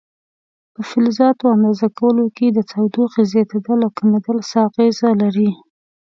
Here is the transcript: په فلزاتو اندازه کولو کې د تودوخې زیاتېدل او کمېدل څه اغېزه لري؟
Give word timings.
په 0.73 0.81
فلزاتو 0.89 1.45
اندازه 1.55 1.87
کولو 1.99 2.25
کې 2.37 2.47
د 2.51 2.59
تودوخې 2.71 3.23
زیاتېدل 3.33 3.79
او 3.85 3.91
کمېدل 3.97 4.37
څه 4.49 4.57
اغېزه 4.67 5.09
لري؟ 5.21 5.49